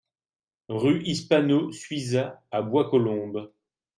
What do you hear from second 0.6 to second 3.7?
Rue Hispano Suiza à Bois-Colombes